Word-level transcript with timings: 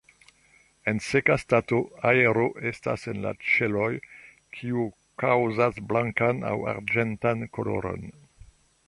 En 0.91 1.01
seka 1.07 1.35
stato 1.41 1.81
aero 2.11 2.45
estas 2.69 3.05
en 3.13 3.19
la 3.25 3.33
ĉeloj, 3.49 3.91
kiu 4.57 4.87
kaŭzas 5.25 5.79
blankan 5.93 6.43
aŭ 6.53 6.57
arĝentan 6.73 7.47
koloron. 7.59 8.11